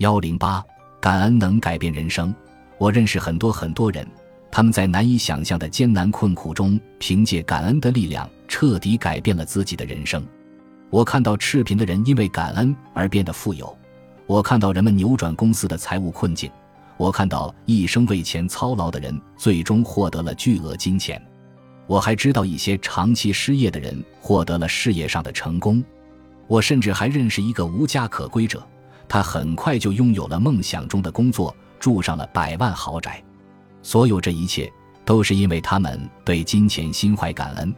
[0.00, 0.64] 幺零八，
[0.98, 2.34] 感恩能改变人生。
[2.78, 4.06] 我认识很多很多人，
[4.50, 10.26] 他们在难以想象的艰难困苦中，凭借感恩的力量，彻底改变了自己的人生。
[10.88, 13.76] 我看到赤贫的人因为感恩而变得富有，
[14.24, 16.50] 我看到人们扭转公司的财务困境，
[16.96, 21.22] 我看到一生为钱操劳的人最终获得了巨额金钱。
[21.86, 25.84] 我还知道一些长期失业的人获得了事业上的成功。
[26.46, 28.66] 我甚至还认识一个无家可归者。
[29.10, 33.20] 他很快就拥有了梦想中的工作，住上了百万豪宅。
[33.82, 34.72] 所有这一切
[35.04, 37.74] 都是因为他们对金钱心怀感恩，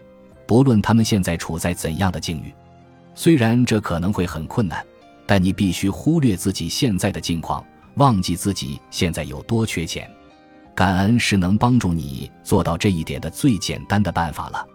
[0.47, 2.53] 不论他们现在处在怎样的境遇。
[3.15, 4.85] 虽然这可能会很困难，
[5.25, 7.65] 但你必须忽略自己现在的境况，
[7.95, 10.11] 忘记自己现在有多缺钱。
[10.75, 14.67] 感恩是能帮助你做到这一点的最简单的办法了。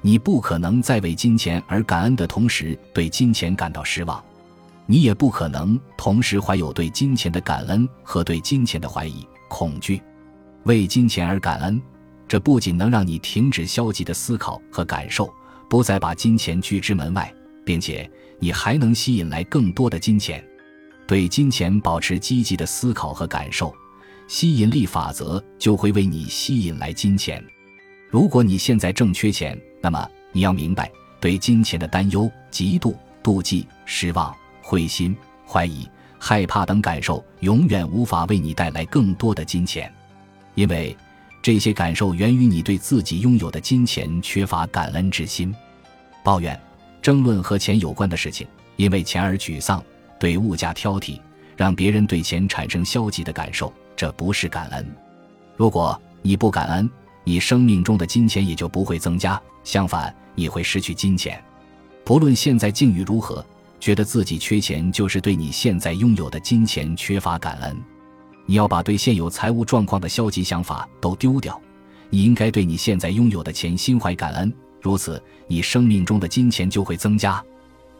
[0.00, 4.24] 你不可能在为金钱而感恩的同时对金钱感到失望。
[4.90, 10.00] 你也不可能同时怀有对金钱的感恩和对金钱的怀疑、恐惧。
[10.62, 11.80] 为金钱而感恩，
[12.26, 15.30] 这不仅能让你停止消极的思考和感受，
[15.68, 17.30] 不再把金钱拒之门外，
[17.66, 20.42] 并且你还能吸引来更多的金钱。
[21.06, 23.74] 对金钱保持积极的思考和感受，
[24.26, 27.44] 吸引力法则就会为你吸引来金钱。
[28.08, 34.34] 如果你现在正缺钱，那么你要明白，对金钱的担忧、嫉妒、妒忌、失望。
[34.68, 35.16] 灰心、
[35.46, 35.88] 怀疑、
[36.18, 39.90] 害怕等感受永远无法为你带来更多的金钱，
[40.54, 40.94] 因为
[41.40, 45.54] 这些感受源于你对自己拥有的金钱缺乏感恩之心。
[46.22, 46.60] 抱怨、
[47.00, 49.82] 争论和钱有关的事情，因为钱而沮丧，
[50.20, 51.18] 对物价挑剔，
[51.56, 54.86] 让别人对钱产生消极的感受，这不是感恩。
[55.56, 56.90] 如果你不感恩，
[57.24, 61.42] 你生命中的金钱也就不会增加，相反，你会失去金钱。
[62.04, 63.42] 不论现在境遇如何。
[63.80, 67.76] 觉得自己缺钱，就是对你现在拥有的金钱缺乏感恩。
[68.46, 71.60] 你要把对现有财务状况的消极想法都丢掉。
[72.10, 77.44] 你应该对你现在拥有的钱心怀感恩，如此你生命中的金钱就会增加。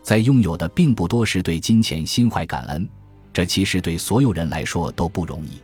[0.03, 2.89] 在拥有的并不多时，对金钱心怀感恩，
[3.33, 5.61] 这其实对所有人来说都不容易。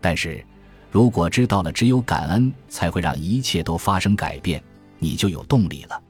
[0.00, 0.44] 但是，
[0.90, 4.60] 如果知道了只有感恩才会让一切都发生改变，
[4.98, 6.02] 你就有动力了。